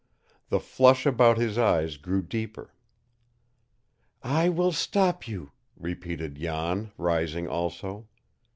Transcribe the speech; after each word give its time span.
The 0.49 0.59
flush 0.59 1.05
about 1.05 1.37
his 1.37 1.59
eyes 1.59 1.97
grew 1.97 2.23
deeper. 2.23 2.73
"I 4.23 4.49
will 4.49 4.71
stop 4.71 5.27
you," 5.27 5.51
repeated 5.77 6.37
Jan, 6.37 6.91
rising 6.97 7.47
also. 7.47 8.07